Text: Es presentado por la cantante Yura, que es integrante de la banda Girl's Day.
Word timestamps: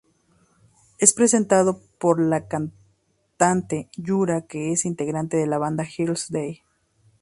Es 0.97 1.13
presentado 1.13 1.79
por 1.99 2.19
la 2.19 2.47
cantante 2.47 3.91
Yura, 3.97 4.47
que 4.47 4.71
es 4.71 4.85
integrante 4.85 5.37
de 5.37 5.45
la 5.45 5.59
banda 5.59 5.85
Girl's 5.85 6.31
Day. 6.31 6.63